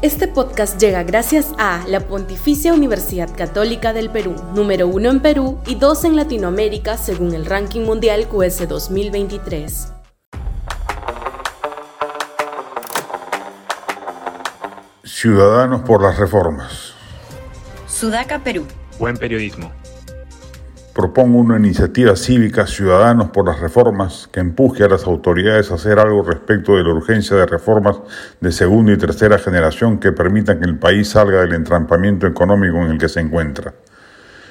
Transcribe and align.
Este 0.00 0.28
podcast 0.28 0.80
llega 0.80 1.02
gracias 1.02 1.52
a 1.58 1.84
la 1.88 1.98
Pontificia 1.98 2.72
Universidad 2.72 3.34
Católica 3.36 3.92
del 3.92 4.10
Perú, 4.10 4.36
número 4.54 4.86
uno 4.86 5.10
en 5.10 5.18
Perú 5.18 5.58
y 5.66 5.74
dos 5.74 6.04
en 6.04 6.14
Latinoamérica 6.14 6.96
según 6.96 7.34
el 7.34 7.44
ranking 7.44 7.80
mundial 7.80 8.28
QS 8.28 8.68
2023. 8.68 9.92
Ciudadanos 15.02 15.82
por 15.82 16.00
las 16.00 16.16
reformas. 16.16 16.94
Sudaca, 17.88 18.38
Perú. 18.44 18.68
Buen 19.00 19.16
periodismo 19.16 19.72
propongo 20.98 21.38
una 21.38 21.58
iniciativa 21.58 22.16
cívica 22.16 22.66
Ciudadanos 22.66 23.30
por 23.30 23.46
las 23.46 23.60
Reformas 23.60 24.28
que 24.32 24.40
empuje 24.40 24.82
a 24.82 24.88
las 24.88 25.04
autoridades 25.04 25.70
a 25.70 25.74
hacer 25.74 26.00
algo 26.00 26.24
respecto 26.24 26.74
de 26.74 26.82
la 26.82 26.92
urgencia 26.92 27.36
de 27.36 27.46
reformas 27.46 27.98
de 28.40 28.50
segunda 28.50 28.92
y 28.92 28.96
tercera 28.96 29.38
generación 29.38 30.00
que 30.00 30.10
permitan 30.10 30.58
que 30.58 30.66
el 30.66 30.76
país 30.76 31.10
salga 31.10 31.42
del 31.42 31.52
entrampamiento 31.52 32.26
económico 32.26 32.78
en 32.78 32.90
el 32.90 32.98
que 32.98 33.08
se 33.08 33.20
encuentra. 33.20 33.74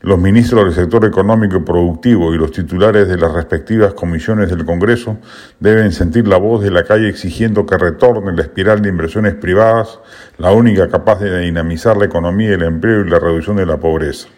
Los 0.00 0.20
ministros 0.20 0.62
del 0.62 0.74
sector 0.74 1.04
económico 1.06 1.56
y 1.56 1.62
productivo 1.62 2.32
y 2.32 2.38
los 2.38 2.52
titulares 2.52 3.08
de 3.08 3.16
las 3.16 3.32
respectivas 3.32 3.94
comisiones 3.94 4.48
del 4.48 4.64
Congreso 4.64 5.16
deben 5.58 5.90
sentir 5.90 6.28
la 6.28 6.36
voz 6.36 6.62
de 6.62 6.70
la 6.70 6.84
calle 6.84 7.08
exigiendo 7.08 7.66
que 7.66 7.76
retorne 7.76 8.32
la 8.36 8.42
espiral 8.42 8.80
de 8.80 8.90
inversiones 8.90 9.34
privadas, 9.34 9.98
la 10.36 10.52
única 10.52 10.86
capaz 10.86 11.18
de 11.18 11.40
dinamizar 11.40 11.96
la 11.96 12.04
economía, 12.04 12.54
el 12.54 12.62
empleo 12.62 13.00
y 13.00 13.10
la 13.10 13.18
reducción 13.18 13.56
de 13.56 13.66
la 13.66 13.78
pobreza. 13.78 14.28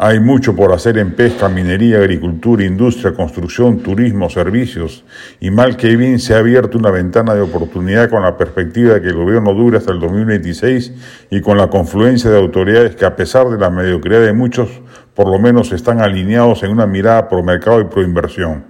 Hay 0.00 0.20
mucho 0.20 0.54
por 0.54 0.72
hacer 0.72 0.96
en 0.96 1.10
pesca, 1.10 1.48
minería, 1.48 1.98
agricultura, 1.98 2.64
industria, 2.64 3.14
construcción, 3.14 3.80
turismo, 3.80 4.30
servicios, 4.30 5.04
y 5.40 5.50
mal 5.50 5.76
que 5.76 5.96
bien 5.96 6.20
se 6.20 6.34
ha 6.34 6.38
abierto 6.38 6.78
una 6.78 6.92
ventana 6.92 7.34
de 7.34 7.40
oportunidad 7.40 8.08
con 8.08 8.22
la 8.22 8.36
perspectiva 8.36 8.94
de 8.94 9.02
que 9.02 9.08
el 9.08 9.16
gobierno 9.16 9.52
dure 9.54 9.78
hasta 9.78 9.90
el 9.90 9.98
2026 9.98 10.92
y 11.30 11.40
con 11.40 11.58
la 11.58 11.66
confluencia 11.66 12.30
de 12.30 12.38
autoridades 12.38 12.94
que 12.94 13.06
a 13.06 13.16
pesar 13.16 13.48
de 13.48 13.58
la 13.58 13.70
mediocridad 13.70 14.20
de 14.20 14.32
muchos, 14.32 14.68
por 15.14 15.28
lo 15.28 15.40
menos 15.40 15.72
están 15.72 16.00
alineados 16.00 16.62
en 16.62 16.70
una 16.70 16.86
mirada 16.86 17.28
pro 17.28 17.42
mercado 17.42 17.80
y 17.80 17.86
pro 17.86 18.04
inversión. 18.04 18.66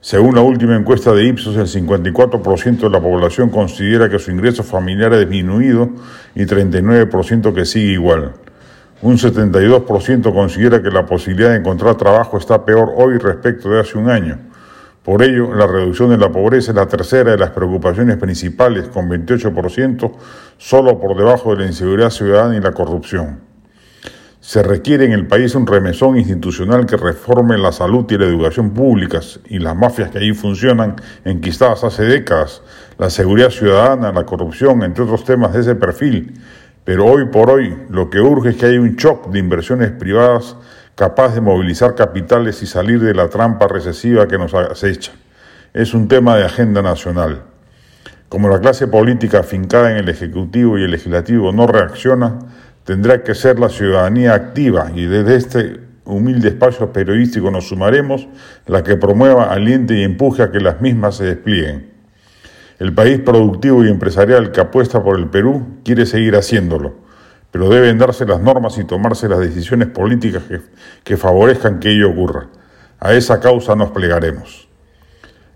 Según 0.00 0.34
la 0.34 0.40
última 0.40 0.74
encuesta 0.74 1.12
de 1.12 1.24
Ipsos, 1.24 1.54
el 1.56 1.68
54% 1.68 2.80
de 2.80 2.90
la 2.90 3.00
población 3.00 3.48
considera 3.48 4.10
que 4.10 4.18
su 4.18 4.32
ingreso 4.32 4.64
familiar 4.64 5.12
ha 5.12 5.20
disminuido 5.20 5.88
y 6.34 6.42
39% 6.42 7.54
que 7.54 7.64
sigue 7.64 7.92
igual. 7.92 8.32
Un 9.02 9.18
72% 9.18 10.32
considera 10.32 10.80
que 10.80 10.90
la 10.90 11.04
posibilidad 11.04 11.50
de 11.50 11.56
encontrar 11.56 11.96
trabajo 11.96 12.38
está 12.38 12.64
peor 12.64 12.92
hoy 12.94 13.18
respecto 13.18 13.68
de 13.68 13.80
hace 13.80 13.98
un 13.98 14.08
año. 14.08 14.38
Por 15.02 15.24
ello, 15.24 15.52
la 15.52 15.66
reducción 15.66 16.10
de 16.10 16.18
la 16.18 16.30
pobreza 16.30 16.70
es 16.70 16.76
la 16.76 16.86
tercera 16.86 17.32
de 17.32 17.36
las 17.38 17.50
preocupaciones 17.50 18.16
principales, 18.16 18.86
con 18.86 19.10
28%, 19.10 20.12
solo 20.56 21.00
por 21.00 21.16
debajo 21.16 21.50
de 21.50 21.62
la 21.62 21.66
inseguridad 21.66 22.10
ciudadana 22.10 22.56
y 22.56 22.60
la 22.60 22.70
corrupción. 22.70 23.40
Se 24.38 24.62
requiere 24.62 25.04
en 25.04 25.12
el 25.12 25.26
país 25.26 25.56
un 25.56 25.66
remesón 25.66 26.16
institucional 26.16 26.86
que 26.86 26.96
reforme 26.96 27.58
la 27.58 27.72
salud 27.72 28.06
y 28.08 28.18
la 28.18 28.26
educación 28.26 28.70
públicas 28.70 29.40
y 29.48 29.58
las 29.58 29.74
mafias 29.74 30.10
que 30.10 30.18
allí 30.18 30.32
funcionan, 30.32 30.94
enquistadas 31.24 31.82
hace 31.82 32.04
décadas, 32.04 32.62
la 32.98 33.10
seguridad 33.10 33.50
ciudadana, 33.50 34.12
la 34.12 34.24
corrupción, 34.24 34.84
entre 34.84 35.02
otros 35.02 35.24
temas 35.24 35.52
de 35.52 35.60
ese 35.60 35.74
perfil, 35.74 36.34
pero 36.84 37.06
hoy 37.06 37.26
por 37.26 37.50
hoy 37.50 37.76
lo 37.90 38.10
que 38.10 38.20
urge 38.20 38.50
es 38.50 38.56
que 38.56 38.66
haya 38.66 38.80
un 38.80 38.96
shock 38.96 39.30
de 39.30 39.38
inversiones 39.38 39.90
privadas 39.92 40.56
capaz 40.94 41.34
de 41.34 41.40
movilizar 41.40 41.94
capitales 41.94 42.62
y 42.62 42.66
salir 42.66 43.00
de 43.00 43.14
la 43.14 43.28
trampa 43.28 43.68
recesiva 43.68 44.26
que 44.26 44.38
nos 44.38 44.52
acecha. 44.54 45.12
Es 45.72 45.94
un 45.94 46.08
tema 46.08 46.36
de 46.36 46.44
agenda 46.44 46.82
nacional. 46.82 47.42
Como 48.28 48.48
la 48.48 48.60
clase 48.60 48.88
política 48.88 49.40
afincada 49.40 49.92
en 49.92 49.98
el 49.98 50.08
Ejecutivo 50.08 50.78
y 50.78 50.84
el 50.84 50.90
Legislativo 50.90 51.52
no 51.52 51.66
reacciona, 51.66 52.38
tendrá 52.84 53.22
que 53.22 53.34
ser 53.34 53.58
la 53.58 53.68
ciudadanía 53.68 54.34
activa 54.34 54.90
y 54.94 55.06
desde 55.06 55.36
este 55.36 55.80
humilde 56.04 56.48
espacio 56.48 56.92
periodístico 56.92 57.50
nos 57.50 57.68
sumaremos 57.68 58.28
la 58.66 58.82
que 58.82 58.96
promueva, 58.96 59.52
aliente 59.52 59.94
y 59.94 60.02
empuje 60.02 60.42
a 60.42 60.50
que 60.50 60.60
las 60.60 60.80
mismas 60.80 61.16
se 61.16 61.24
desplieguen. 61.24 61.91
El 62.82 62.92
país 62.92 63.20
productivo 63.20 63.84
y 63.84 63.88
empresarial 63.88 64.50
que 64.50 64.60
apuesta 64.60 65.04
por 65.04 65.16
el 65.16 65.28
Perú 65.28 65.78
quiere 65.84 66.04
seguir 66.04 66.34
haciéndolo, 66.34 66.96
pero 67.52 67.68
deben 67.68 67.96
darse 67.96 68.26
las 68.26 68.40
normas 68.40 68.76
y 68.76 68.82
tomarse 68.82 69.28
las 69.28 69.38
decisiones 69.38 69.86
políticas 69.86 70.42
que, 71.04 71.16
favorezcan 71.16 71.78
que 71.78 71.92
ello 71.92 72.10
ocurra. 72.10 72.48
A 72.98 73.12
esa 73.12 73.38
causa 73.38 73.76
nos 73.76 73.92
plegaremos. 73.92 74.68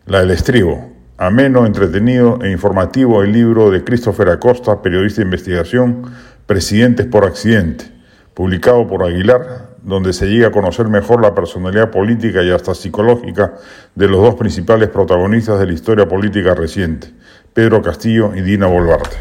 La 0.07 0.21
del 0.21 0.31
estribo, 0.31 0.93
ameno, 1.19 1.67
entretenido 1.67 2.39
e 2.45 2.53
informativo 2.53 3.25
el 3.25 3.33
libro 3.33 3.73
de 3.73 3.83
Christopher 3.83 4.29
Acosta, 4.29 4.81
periodista 4.81 5.21
de 5.21 5.25
investigación, 5.25 6.03
Presidentes 6.47 7.07
por 7.07 7.25
Accidente, 7.25 7.87
publicado 8.35 8.87
por 8.87 9.03
Aguilar, 9.03 9.66
donde 9.87 10.13
se 10.13 10.27
llega 10.27 10.49
a 10.49 10.51
conocer 10.51 10.89
mejor 10.89 11.23
la 11.23 11.33
personalidad 11.33 11.93
política 11.93 12.43
y 12.43 12.51
hasta 12.51 12.75
psicológica 12.75 13.55
de 13.95 14.09
los 14.09 14.21
dos 14.21 14.35
principales 14.35 14.89
protagonistas 14.89 15.61
de 15.61 15.67
la 15.67 15.73
historia 15.73 16.09
política 16.09 16.55
reciente, 16.55 17.13
Pedro 17.55 17.81
Castillo 17.83 18.35
y 18.35 18.41
Dina 18.41 18.67
Boluarte. 18.67 19.17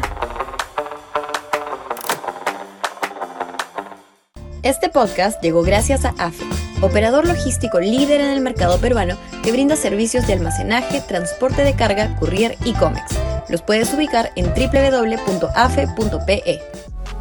Este 4.64 4.88
podcast 4.88 5.40
llegó 5.40 5.62
gracias 5.62 6.04
a 6.04 6.08
AFE, 6.18 6.44
operador 6.82 7.28
logístico 7.28 7.78
líder 7.78 8.20
en 8.20 8.30
el 8.30 8.40
mercado 8.40 8.80
peruano 8.80 9.16
que 9.44 9.52
brinda 9.52 9.76
servicios 9.76 10.26
de 10.26 10.32
almacenaje, 10.32 11.00
transporte 11.06 11.62
de 11.62 11.76
carga, 11.76 12.16
courier 12.16 12.56
y 12.64 12.72
cómics. 12.72 13.16
Los 13.48 13.62
puedes 13.62 13.94
ubicar 13.94 14.32
en 14.34 14.46
www.afe.pe. 14.46 15.76